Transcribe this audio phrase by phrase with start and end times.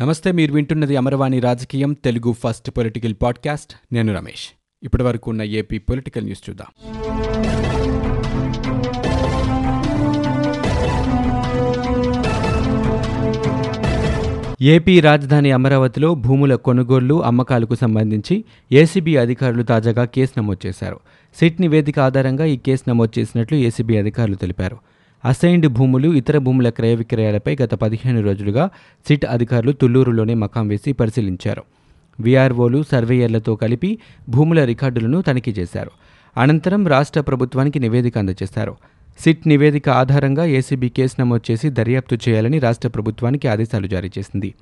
[0.00, 3.94] నమస్తే మీరు వింటున్నది అమరవాణి రాజకీయం తెలుగు ఫస్ట్ పొలిటికల్ పాడ్కాస్ట్.
[3.94, 4.48] నేను రమేష్.
[4.82, 6.66] ఇప్పటి వరకు ఉన్న ఏపీ పొలిటికల్ న్యూస్ చూద్దాం.
[14.62, 21.00] ఏపీ రాజధాని అమరావతిలో భూముల కొనుగోళ్ళు అమ్మకాలకు సంబంధించి ఏసీబీ అధికారులు తాజాగా కేసు నమోదు చేశారు.
[21.40, 24.76] సిట్ నివేదిక ఆధారంగా ఈ కేసు నమోదు చేసినట్లు ఏసీబీ అధికారులు తెలిపారు.
[25.24, 28.70] అసైన్డ్ భూములు ఇతర భూముల క్రయ విక్రయాలపై గత పదిహేను రోజులుగా
[29.08, 31.62] సిట్ అధికారులు తుళ్ళూరులోనే మకాం వేసి పరిశీలించారు.
[32.20, 35.90] వీఆర్ఓలు సర్వేయర్లతో కలిపి భూముల రికార్డులను తనిఖీ చేశారు.
[36.36, 38.76] అనంతరం రాష్ట్ర ప్రభుత్వానికి నివేదిక అందజేశారు.
[39.18, 44.54] సిట్ నివేదిక ఆధారంగా ఏసీబీ కేసు నమోదు చేసి దర్యాప్తు చేయాలని రాష్ట్ర ప్రభుత్వానికి ఆదేశాలు జారీ చేసింది.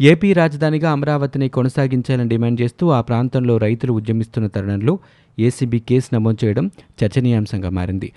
[0.00, 4.98] ఏపీ రాజధానిగా అమరావతిని కొనసాగించాలని డిమాండ్ చేస్తూ ఆ ప్రాంతంలో రైతులు ఉద్యమిస్తున్న తరుణంలో
[5.38, 6.70] ఏసీబీ కేసు నమోదు చేయడం
[7.04, 8.12] చర్చనీయాంశంగా మారింది.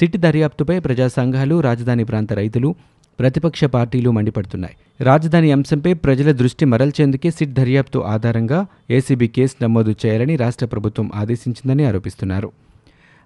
[0.00, 2.74] సిట్ దర్యాప్తుపై ప్రజా సంఘాలు రాజధాని ప్రాంత రైతులు
[3.18, 4.76] ప్రతిపక్ష పార్టీలు మండిపడుతున్నాయి.
[5.00, 11.84] రాజధాని అంశంపై ప్రజల దృష్టి మరల్చేందుకే సిట్ దర్యాప్తు ఆధారంగా ఏసీబీ కేసు నమోదు చేయాలని రాష్ట్ర ప్రభుత్వం ఆదేశించిందని
[11.84, 12.52] ఆరోపిస్తున్నారు.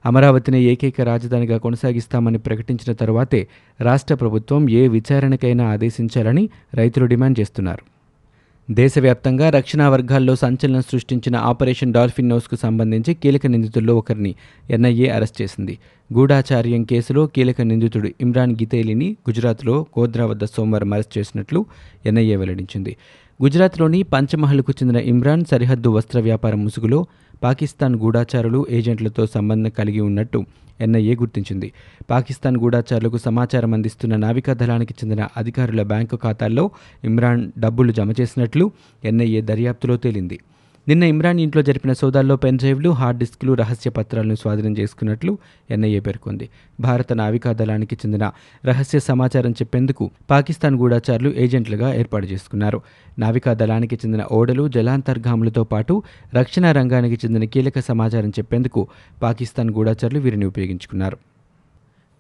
[0.07, 3.49] అమరావతిని ఏకైక రాజధానిగా కొనసాగిస్తామని ప్రకటించిన తరువాతే
[3.81, 7.98] రాష్ట్ర ప్రభుత్వం ఏ విచారణకైనా ఆదేశించాలని రైతులు డిమాండ్ చేస్తున్నారు.
[8.71, 14.35] దేశవ్యాప్తంగా రక్షణ వర్గాల్లో సంచలనం సృష్టించిన ఆపరేషన్ డాల్ఫిన్ నోస్కు సంబంధించి కీలక నిందితుల్లో ఒకరిని
[14.71, 15.79] ఎన్ఐఏ అరెస్ట్ చేసింది.
[16.13, 21.67] గూఢాచార్యం కేసులో కీలక నిందితుడు ఇమ్రాన్ గితేలిని గుజరాత్లో గోద్రా వద్ద సోమవారం అరెస్ట్ చేసినట్లు
[22.07, 22.97] ఎన్ఐఏ వెల్లడించింది.
[23.43, 27.07] గుజరాత్లోని పంచమహల్కు చెందిన ఇమ్రాన్ సరిహద్దు వస్త్ర వ్యాపారం ముసుగులో
[27.43, 30.47] పాకిస్తాన్ గూఢాచారులు ఏజెంట్లతో సంబంధం కలిగి ఉన్నట్టు
[30.81, 31.73] ఎన్ఐఏ గుర్తించింది.
[32.11, 36.71] పాకిస్తాన్ గూఢాచారులకు సమాచారం అందిస్తున్న నావికా దళానికి చెందిన అధికారుల బ్యాంకు ఖాతాల్లో
[37.05, 38.71] ఇమ్రాన్ డబ్బులు జమ చేసినట్లు
[39.05, 40.39] ఎన్ఐఏ దర్యాప్తులో తేలింది.
[40.89, 45.39] నిన్న ఇమ్రాన్ ఇంట్లో జరిపిన సోదాల్లో పెన్ డ్రైవ్లు హార్డ్ డిస్క్లు రహస్య పత్రాలను స్వాధీనం చేసుకున్నట్లు
[45.71, 46.49] ఎన్ఐఏ పేర్కొంది.
[46.81, 48.31] భారత నావికా దళానికి చెందిన
[48.65, 52.81] రహస్య సమాచారం చెప్పేందుకు పాకిస్తాన్ గూఢాచారులు ఏజెంట్లుగా ఏర్పాటు చేసుకున్నారు.
[53.19, 56.03] నావికా దళానికి చెందిన ఓడలు జలాంతర్గాములతో పాటు
[56.35, 58.89] రక్షణ రంగానికి చెందిన కీలక సమాచారం చెప్పేందుకు
[59.23, 61.19] పాకిస్తాన్ గూఢాచారులు వీరిని ఉపయోగించుకున్నారు.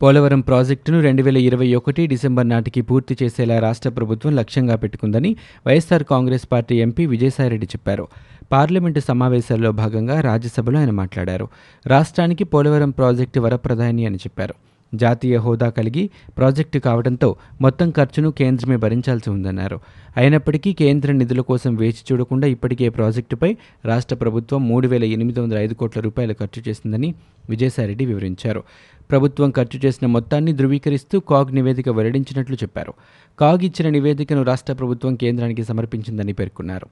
[0.02, 6.04] పోలవరం ప్రాజెక్టును రెండు వేల ఇరవై ఒకటి డిసెంబర్ నాటికి పూర్తి చేసేలా రాష్ట్ర ప్రభుత్వం లక్ష్యంగా పెట్టుకుందని వైఎస్సార్
[6.04, 8.08] కాంగ్రెస్ పార్టీ ఎంపీ విజయసాయిరెడ్డి చెప్పారు.
[8.52, 11.48] పార్లమెంటు సమావేశాల్లో భాగంగా రాజ్యసభలో ఆయన మాట్లాడారు.
[11.86, 14.54] రాష్ట్రానికి పోలవరం ప్రాజెక్టు వరప్రధాని అని చెప్పారు.
[14.94, 19.80] జాతీయ హోదా కలిగి ప్రాజెక్టు కావడంతో మొత్తం ఖర్చును కేంద్రమే భరించాల్సి ఉందన్నారు.
[20.16, 25.74] అయినప్పటికీ కేంద్ర నిధుల కోసం వేచి చూడకుండా ఇప్పటికే ప్రాజెక్టుపై రాష్ట్ర ప్రభుత్వం మూడు వేల ఎనిమిది వందల ఐదు
[25.74, 27.14] కోట్ల రూపాయలు ఖర్చు చేసిందని
[27.50, 28.62] విజయసాయిరెడ్డి వివరించారు.
[29.10, 32.94] ప్రభుత్వం ఖర్చు చేసిన మొత్తాన్ని ధృవీకరిస్తూ కాగ్ నివేదిక వెల్లడించినట్లు చెప్పారు.
[33.38, 36.86] కాగ్ ఇచ్చిన నివేదికను రాష్ట్ర ప్రభుత్వం కేంద్రానికి సమర్పించిందని పేర్కొన్నారు.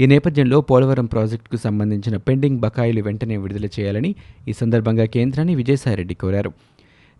[0.00, 4.14] ఈ నేపథ్యంలో పోలవరం ప్రాజెక్టుకు సంబంధించిన పెండింగ్ బకాయిలు వెంటనే విడుదల చేయాలని
[4.48, 6.52] ఈ సందర్భంగా కేంద్రాన్ని విజయసాయిరెడ్డి కోరారు.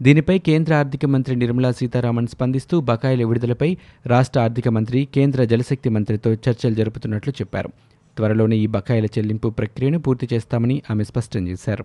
[0.03, 3.77] దీనిపై కేంద్ర ఆర్థిక మంత్రి నిర్మలా సీతారామన్ స్పందిస్తూ బకాయిల విడుదలపై
[4.07, 7.69] రాష్ట్ర ఆర్థిక మంత్రి కేంద్ర జలశక్తి మంత్రితో చర్చలు జరుపుతున్నట్లు చెప్పారు.
[8.17, 11.85] త్వరలోనే ఈ బకాయిల చెల్లింపు ప్రక్రియను పూర్తి చేస్తామని ఆమె స్పష్టం చేశారు.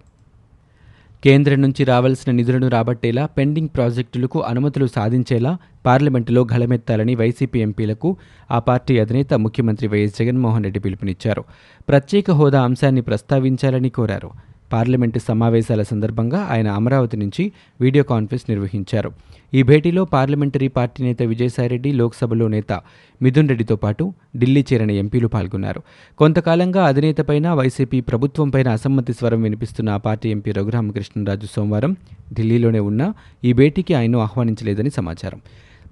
[1.24, 8.18] కేంద్రం నుంచి రావాల్సిన నిధులను రాబట్టేలా పెండింగ్ ప్రాజెక్టులకు అనుమతులు సాధించేలా పార్లమెంటులో గళమెత్తాలని వైసీపీ ఎంపీలకు
[8.52, 11.44] ఆ పార్టీ అధినేత ముఖ్యమంత్రి వైఎస్ జగన్మోహన్ రెడ్డి పిలుపునిచ్చారు.
[11.90, 14.47] ప్రత్యేక హోదా అంశాన్ని ప్రస్తావించాలని కోరారు.
[14.74, 17.52] పార్లమెంటు సమావేశాల సందర్భంగా ఆయన అమరావతి నుంచి
[17.82, 19.12] వీడియో కాన్ఫరెన్స్ నిర్వహించారు.
[19.54, 22.82] ఈ భేటీలో పార్లమెంటరీ పార్టీ నేత విజయసాయిరెడ్డి లోక్సభలో నేత
[23.22, 25.82] మిథున్ రెడ్డితో పాటు ఢిల్లీ చేరిన ఎంపీలు పాల్గొన్నారు.
[26.18, 31.96] కొంతకాలంగా అధినేతపైన వైసీపీ ప్రభుత్వంపైన అసమ్మతి స్వరం వినిపిస్తున్న ఆ పార్టీ ఎంపీ రఘురామకృష్ణరాజు సోమవారం
[32.34, 33.14] ఢిల్లీలోనే ఉన్న
[33.44, 35.42] ఈ భేటీకి ఆయన్ను ఆహ్వానించలేదని సమాచారం.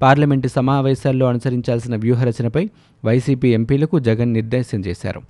[0.01, 2.69] పార్లమెంటు సమావేశాల్లో అనుసరించాల్సిన వ్యూహరచనపై
[3.05, 5.21] వైసీపీ ఎంపీలకు జగన్ నిర్దేశం చేశారు.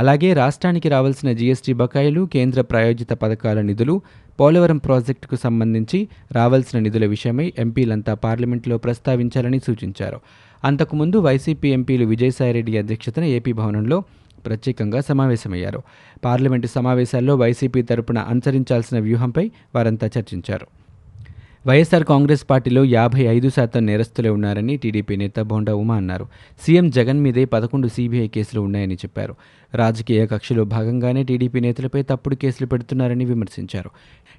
[0.00, 4.00] అలాగే రాష్ట్రానికి రావాల్సిన జీఎస్టీ బకాయిలు కేంద్ర ప్రాయోజిత పథకాల నిధులు
[4.40, 10.20] పోలవరం ప్రాజెక్టుకు సంబంధించి రావాల్సిన నిధుల విషయమై ఎంపీలంతా పార్లమెంట్లో ప్రస్తావించాలని సూచించారు.
[10.64, 14.02] అంతకుముందు వైసీపీ ఎంపీలు విజయసాయిరెడ్డి అధ్యక్షతన ఏపీ భవనంలో
[14.46, 15.82] ప్రత్యేకంగా సమావేశమయ్యారు.
[16.24, 20.79] పార్లమెంటు సమావేశాల్లో వైసీపీ తరపున అనుసరించాల్సిన వ్యూహంపై వారంతా చర్చించారు.
[21.66, 26.26] వైఎస్ఆర్ కాంగ్రెస్ పార్టీలో యాభై ఐదు శాతం నేరస్తులే ఉన్నారని టీడీపీ నేత బోండా ఉమా అన్నారు.
[26.62, 29.34] సీఎం జగన్ మీదే పదకొండు సీబీఐ కేసులు ఉన్నాయని చెప్పారు.
[29.74, 33.90] రాజకీయ కక్షలో భాగంగానే టీడీపీ నేతలపై తప్పుడు కేసులు పెడుతున్నారని విమర్శించారు.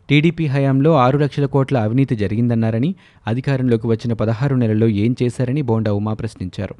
[0.09, 2.95] టీడీపీ హయాంలో ఆరు లక్షల కోట్ల అవినీతి జరిగిందన్నారని
[3.27, 6.75] అధికారంలోకి వచ్చిన పదహారు నెలల్లో ఏం చేశారని బోండా ఉమా ప్రశ్నించారు.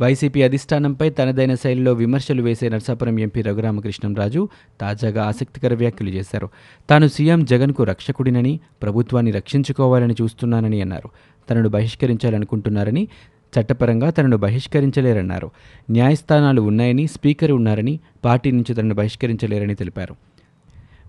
[0.00, 4.48] వైసీపీ అధిష్టానంపై తనదైన శైలిలో విమర్శలు వేసే నర్సాపురం ఎంపీ రఘురామకృష్ణంరాజు
[4.80, 6.48] తాజాగా ఆసక్తికర వ్యాఖ్యలు చేశారు.
[6.90, 11.10] తాను సీఎం జగన్కు రక్షకుడినని ప్రభుత్వాన్ని రక్షించుకోవాలని చూస్తున్నానని అన్నారు.
[11.50, 13.08] తనను బహిష్కరించాలనుకుంటున్నారని
[13.60, 15.50] చట్టపరంగా తనను బహిష్కరించలేరన్నారు.
[15.90, 20.16] న్యాయస్థానాలు ఉన్నాయని స్పీకర్ ఉన్నారని పార్టీ నుంచి తనను బహిష్కరించలేరని తెలిపారు.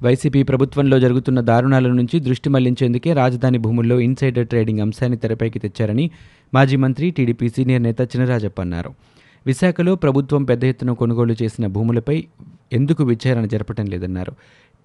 [0.03, 6.11] వైసీపీ ప్రభుత్వంలో జరుగుతున్న దారుణాల నుంచి దృష్టి మళ్ళించేందుకే రాజధాని భూముల్లో ఇన్సైడర్ ట్రేడింగ్ అంశాన్ని తెరపైకి తెచ్చారని
[6.53, 8.93] మాజీ మంత్రి టీడీపీ సీనియర్ నేత చినరాజప్ప అన్నారు.
[9.45, 12.27] విశాఖలో ప్రభుత్వం పెద్ద ఎత్తున కొనుగోలు చేసిన భూములపై
[12.73, 14.33] ఎందుకు విచారణ జరపటం లేదన్నారు.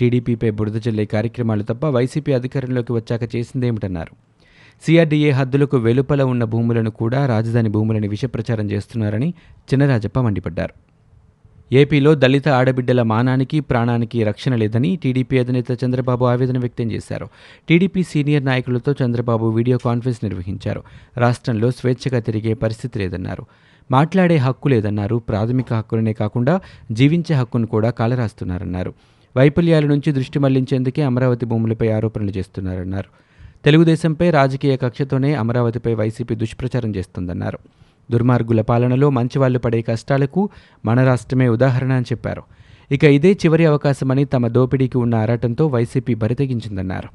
[0.00, 4.10] టీడీపీపై బురద జల్లే కార్యక్రమాలు తప్ప వైసీపీ అధికారంలోకి వచ్చాక చేసిందేమిటన్నారు.
[4.86, 9.34] సిఆర్డీఏ హద్దులకు వెలుపల ఉన్న భూములను కూడా రాజధాని భూములని విషప్రచారం చేస్తున్నారని
[9.74, 10.93] చినరాజప్ప మండిపడ్డారు.
[11.72, 17.28] ఏపీలో దళిత ఆడబిడ్డల మానానికి ప్రాణానికి రక్షణ లేదని టీడీపీ అధినేత చంద్రబాబు ఆవేదన వ్యక్తం చేశారు.
[17.68, 20.82] టీడీపీ సీనియర్ నాయకులతో చంద్రబాబు వీడియో కాన్ఫరెన్స్ నిర్వహించారు.
[21.18, 23.46] రాష్ట్రంలో స్వేచ్ఛగా తిరిగే పరిస్థితి లేదన్నారు.
[23.90, 25.16] మాట్లాడే హక్కు లేదన్నారు.
[25.16, 26.60] ప్రాథమిక హక్కులనే కాకుండా
[26.92, 28.94] జీవించే హక్కును కూడా కాలరాస్తున్నారన్నారు.
[29.36, 33.08] వైఫల్యాల నుంచి దృష్టి మళ్ళించేందుకే అమరావతి భూములపై ఆరోపణలు చేస్తున్నారన్నారు.
[33.64, 37.58] తెలుగుదేశంపై రాజకీయ కక్షతోనే అమరావతిపై వైసీపీ దుష్ప్రచారం చేస్తుందన్నారు.
[38.10, 40.48] దుర్మార్గుల పాలనలో మంచివాళ్ళు పడే కష్టాలకు
[40.84, 42.42] మన రాష్ట్రమే ఉదాహరణ అని చెప్పారు.
[42.90, 47.08] ఇక ఇదే చివరి అవకాశమని తమ దోపిడీకి ఉన్న ఆరాటంతో వైసీపీ బరితెగించిందన్నారు.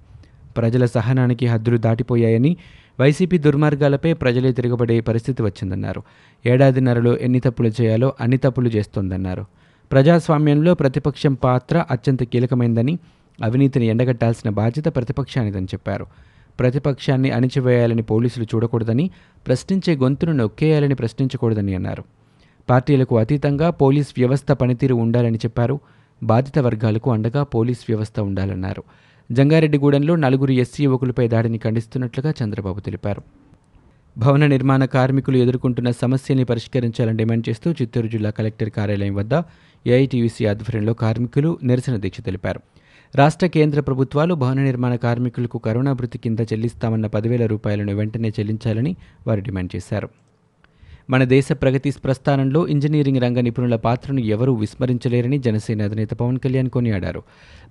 [0.57, 2.57] ప్రజల సహనానికి హద్దులు దాటిపోయాయని
[2.99, 6.03] వైసీపీ దుర్మార్గాలపై ప్రజలే తిరగబడే పరిస్థితి వచ్చిందన్నారు.
[6.45, 9.45] ఏడాదిన్నరలో ఎన్ని తప్పులు చేయాలో అన్ని తప్పులు చేస్తోందన్నారు.
[9.91, 12.99] ప్రజాస్వామ్యంలో ప్రతిపక్షం పాత్ర అత్యంత కీలకమైందని
[13.43, 16.05] అవినీతిని ఎండగట్టాల్సిన బాధ్యత ప్రతిపక్షానిదని చెప్పారు.
[16.59, 19.09] ప్రతిపక్షాన్ని అణిచివేయాలని పోలీసులు చూడకూడదని
[19.47, 22.03] ప్రశ్నించే గొంతును నొక్కేయాలని ప్రశ్నించకూడదని అన్నారు.
[22.69, 25.79] పార్టీలకు అతీతంగా పోలీస్ వ్యవస్థ పనితీరు ఉండాలని చెప్పారు.
[26.23, 28.83] బాధిత వర్గాలకు అండగా పోలీస్ వ్యవస్థ ఉండాలన్నారు.
[29.31, 33.21] జంగారెడ్డిగూడెంలో నలుగురు ఎస్సీ యువకులపై దాడిని ఖండిస్తున్నట్లుగా చంద్రబాబు తెలిపారు.
[34.17, 39.41] భవన నిర్మాణ కార్మికులు ఎదుర్కొంటున్న సమస్యల్ని పరిష్కరించాలని డిమాండ్ చేస్తూ చిత్తూరు జిల్లా కలెక్టర్ కార్యాలయం వద్ద
[39.87, 42.59] ఏఐటీయూసీ ఆధ్వర్యంలో కార్మికులు నిరసన దీక్ష తెలిపారు.
[43.15, 48.95] రాష్ట్ర కేంద్ర ప్రభుత్వాలు భవన నిర్మాణ కార్మికులకు కరోనా భృతి కింద చెల్లిస్తామన్న పదివేల రూపాయలను వెంటనే చెల్లించాలని
[49.27, 50.09] వారు డిమాండ్ చేశారు.
[51.09, 57.23] మన దేశ ప్రగతి ప్రస్థానంలో ఇంజనీరింగ్ రంగ నిపుణుల పాత్రను ఎవరూ విస్మరించలేరని జనసేన అధినేత పవన్ కళ్యాణ్ కొనియాడారు.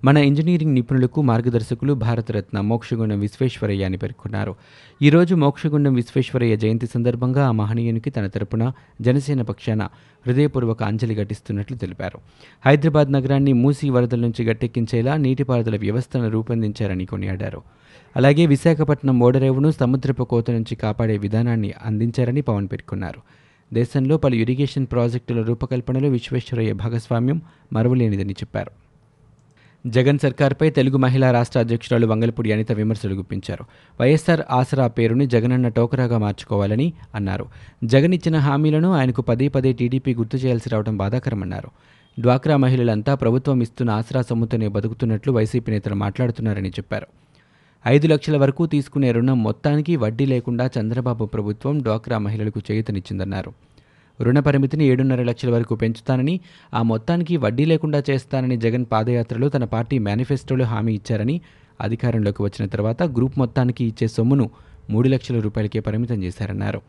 [0.03, 4.55] మన ఇంజనీరింగ్ నిపుణులకు మార్గదర్శకులు భారతరత్న మోక్షగుండం విశ్వేశ్వరయ్య అని పేర్కొన్నారు.
[5.01, 8.71] ఈరోజు మోక్షగుండం విశ్వేశ్వరయ్య జయంతి సందర్భంగా ఆ మహనీయునికి తన తరపున
[9.01, 9.83] జనసేన పక్షాన
[10.27, 12.19] హృదయపూర్వక అంజలి ఘటిస్తున్నట్లు తెలిపారు.
[12.65, 17.61] హైదరాబాద్ నగరాన్ని మూసి వరదల నుంచి గట్టెక్కించేలా నీటిపారుదల వ్యవస్థను రూపొందించారని కొనియాడారు.
[18.15, 23.21] అలాగే విశాఖపట్నం ఓడరేవును సముద్రపు కోత నుంచి కాపాడే విధానాన్ని అందించారని పవన్ పేర్కొన్నారు.
[23.73, 27.41] దేశంలో పలు ఇరిగేషన్ ప్రాజెక్టుల రూపకల్పనలో విశ్వేశ్వరయ్య భాగస్వామ్యం
[27.73, 28.71] మరువలేనిదని చెప్పారు.
[29.87, 33.65] జగన్ సర్కార్పై తెలుగు మహిళా రాష్ట్ర అధ్యక్షురాలు వంగలపూడి అనిత విమర్శలు గుప్పించారు.
[34.01, 37.45] వైఎస్ఆర్ ఆసరా పేరుని జగనన్న టోకరాగా మార్చుకోవాలని అన్నారు.
[37.83, 41.69] జగన్ ఇచ్చిన హామీలను ఆయనకు పదే పదే టీడీపీ గుర్తు చేయాల్సి రావడం బాధాకరమన్నారు.
[42.21, 47.07] డ్వాక్రా మహిళలంతా ప్రభుత్వం ఇస్తున్న ఆసరా సొమ్ముతోనే బతుకుతున్నట్లు వైసీపీ నేతలు మాట్లాడుతున్నారని చెప్పారు.
[47.85, 53.51] ఐదు లక్షల వరకు తీసుకునే రుణం మొత్తానికి వడ్డీ లేకుండా చంద్రబాబు ప్రభుత్వం డ్వాక్రా మహిళలకు చేయూతనిచ్చిందన్నారు.
[54.21, 56.39] రుణ పరిమితిని ఏడున్నర లక్షల వరకు పెంచుతానని
[56.73, 61.41] ఆ మొత్తానికి వడ్డీ లేకుండా చేస్తానని జగన్ పాదయాత్రలో తన పార్టీ మేనిఫెస్టోలో హామీ ఇచ్చారని
[61.81, 64.49] అధికారంలోకి వచ్చిన తర్వాత గ్రూప్ మొత్తానికి ఇచ్చే సొమ్మును
[64.89, 66.81] మూడు లక్షల రూపాయలకే పరిమితం చేశారన్నారు.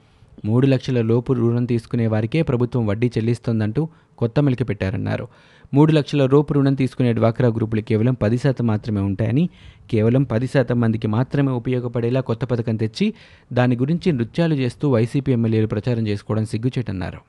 [0.45, 3.89] మూడు లక్షల లోపు రుణం తీసుకునే వారికే ప్రభుత్వం వడ్డీ చెల్లిస్తోందంటూ
[4.19, 5.29] కొత్త మెలికి పెట్టారన్నారు.
[5.75, 9.49] మూడు లక్షల రూపు రుణం తీసుకునే డ్వాక్రా గ్రూపులు కేవలం పది శాతం మాత్రమే ఉంటాయని
[9.91, 13.15] కేవలం పది శాతం మందికి మాత్రమే ఉపయోగపడేలా కొత్త పథకం తెచ్చి
[13.53, 17.21] దాని గురించి నృత్యాలు చేస్తూ వైసీపీ ఎమ్మెల్యేలు ప్రచారం చేసుకోవడం సిగ్గుచేటన్నారు.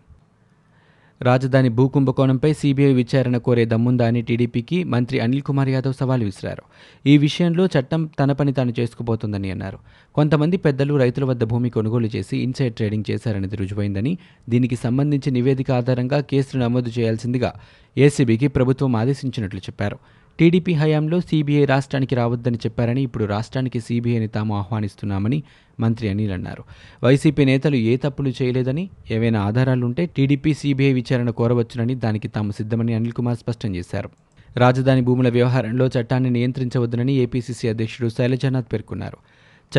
[1.21, 6.63] రాజధాని భూకుంభకోణంపై సీబీఐ విచారణ కోరే దమ్ముందా అని టీడీపీకి మంత్రి అనిల్ కుమార్ యాదవ్ సవాల్ విసిరారు.
[7.07, 9.79] ఈ విషయంలో చట్టం తన పని తాను చేసుకుపోతుందని అన్నారు.
[10.15, 14.17] కొంతమంది పెద్దలు రైతుల వద్ద భూమి కొనుగోలు చేసి ఇన్సైడ్ ట్రేడింగ్ చేశారనేది రుజువైందని
[14.49, 17.53] దీనికి సంబంధించి నివేదిక ఆధారంగా కేసులు నమోదు చేయాల్సిందిగా
[17.97, 19.99] ఏసీబీకి ప్రభుత్వం ఆదేశించినట్లు చెప్పారు.
[20.41, 25.43] టీడీపీ హయాంలో సీబీఐ రాష్ట్రానికి రావద్దని చెప్పారని ఇప్పుడు రాష్ట్రానికి సీబీఐని తాము ఆహ్వానిస్తున్నామని
[25.79, 26.63] మంత్రి అనిల్ అన్నారు.
[27.03, 33.11] వైసీపీ నేతలు ఏ తప్పులు చేయలేదని ఏవైనా ఆధారాలుంటే టీడీపీ సీబీఐ విచారణ కోరవచ్చునని దానికి తాము సిద్ధమని అనిల్
[33.11, 34.09] కుమార్ స్పష్టం చేశారు.
[34.57, 39.17] రాజధాని భూముల వ్యవహారంలో చట్టాన్ని నియంత్రించవద్దని ఏపీసీసీ అధ్యక్షుడు శైలజానాథ్ పేర్కొన్నారు.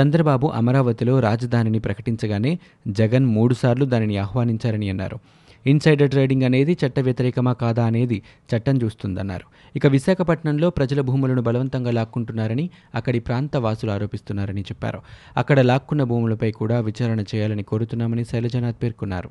[0.00, 5.18] చంద్రబాబు అమరావతిలో రాజధానిని ప్రకటించగానే జగన్ మూడుసార్లు దానిని ఆహ్వానించారని అన్నారు.
[5.66, 8.22] ఇన్సైడర్ ట్రేడింగ్ అనేది చట్ట వ్యతిరేకమా కాదా అనేది
[8.56, 9.44] చట్టం చూస్తుందన్నారు.
[9.76, 15.00] ఇక విశాఖపట్నంలో ప్రజల భూములను బలవంతంగా లాక్కుంటున్నారని అక్కడి ప్రాంత వాసులు ఆరోపిస్తున్నారని చెప్పారు.
[15.36, 19.30] అక్కడ లాక్కున్న భూములపై కూడా విచారణ చేయాలని కోరుతున్నామని శైలజనాథ్ పేర్కొన్నారు.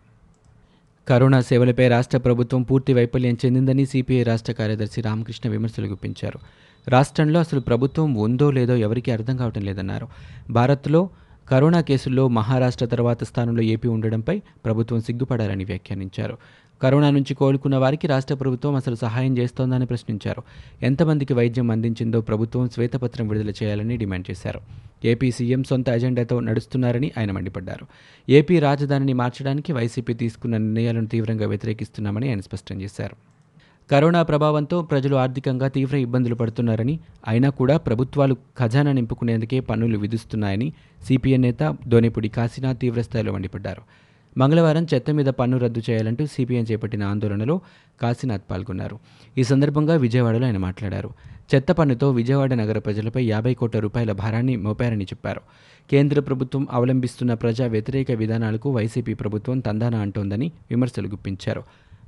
[1.07, 6.39] కరోనా సేవలపై రాష్ట్ర ప్రభుత్వం పూర్తి వైఫల్యం చెందిందని సిపిఐ రాష్ట్ర కార్యదర్శి రామకృష్ణ విమర్శలు గుప్పించారు.
[6.87, 10.07] రాష్ట్రంలో అసలు ప్రభుత్వం ఉందో లేదో ఎవరికీ అర్థం కావటం లేదన్నారు.
[10.49, 11.09] భారత్లో
[11.47, 16.37] కరోనా కేసుల్లో మహారాష్ట్ర తర్వాత స్థానంలో ఏపీ ఉండడంపై ప్రభుత్వం సిగ్గుపడాలని వ్యాఖ్యానించారు.
[16.81, 20.43] కరోనా నుంచి కోలుకున్న వారికి రాష్ట్ర ప్రభుత్వం అసలు సహాయం చేస్తోందని ప్రశ్నించారు.
[20.81, 24.61] ఎంతమందికి వైద్యం అందించిందో ప్రభుత్వం శ్వేతపత్రం విడుదల చేయాలని డిమాండ్ చేశారు.
[25.05, 27.87] ఏపీ సీఎం సొంత అజెండాతో నడుస్తున్నారని ఆయన మండిపడ్డారు.
[28.29, 33.15] ఏపీ రాజధానిని మార్చడానికి వైసీపీ తీసుకున్న నిర్ణయాలను తీవ్రంగా వ్యతిరేకిస్తున్నామని ఆయన స్పష్టం చేశారు.
[33.91, 41.41] కరోనా ప్రభావంతో ప్రజలు ఆర్థికంగా తీవ్ర ఇబ్బందులు పడుతున్నారని అయినా కూడా ప్రభుత్వాలు ఖజానా నింపుకునేందుకే పన్నులు విధిస్తున్నాయని సిపిఎన్
[41.41, 43.81] నేత దోనేపుడి కాశీనాథ్ తీవ్రస్థాయిలో మండిపడ్డారు.
[44.37, 47.61] మంగళవారం చెత్త మీద పన్ను రద్దు చేయాలంటూ సిపిఎం చేపట్టిన ఆందోళనలో
[48.01, 48.99] కాశీనాథ్ పాల్గొన్నారు.
[49.37, 51.09] ఈ సందర్భంగా విజయవాడలో ఆయన మాట్లాడారు.
[51.55, 55.41] చెత్త పన్నుతో విజయవాడ నగర ప్రజలపై యాభై కోట్ల రూపాయల భారాన్ని మోపారని చెప్పారు.
[55.91, 61.63] కేంద్ర ప్రభుత్వం అవలంబిస్తున్న ప్రజా వ్యతిరేక విధానాలకు వైసీపీ ప్రభుత్వం తందాన అంటోందని విమర్శలు గుప్పించారు.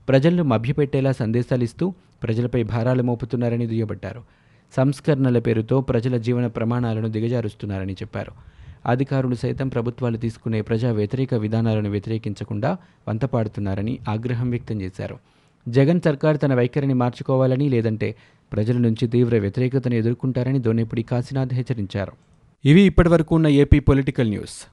[0.09, 1.93] ప్రజలను మభ్యపెట్టేలా సందేశాలు ఇస్తూ
[2.23, 4.23] ప్రజలపై భారాలు మోపుతున్నారని దుయ్యబట్టారు.
[4.75, 8.31] సంస్కరణల పేరుతో ప్రజల జీవన ప్రమాణాలను దిగజారుస్తున్నారని చెప్పారు.
[8.85, 15.19] అధికారులు సైతం ప్రభుత్వాలు తీసుకునే ప్రజా వ్యతిరేక విధానాలను వ్యతిరేకించకుండా వంతపాడుతున్నారని ఆగ్రహం వ్యక్తం చేశారు.
[15.67, 18.15] జగన్ సర్కార్ తన వైఖరిని మార్చుకోవాలని లేదంటే
[18.53, 22.11] ప్రజల నుంచి తీవ్ర వ్యతిరేకతను ఎదుర్కొంటారని దోనేపుడి కాశీనాథ్ హెచ్చరించారు.
[22.65, 24.72] ఇవి ఇప్పటివరకు ఉన్న ఏపీ పొలిటికల్ న్యూస్.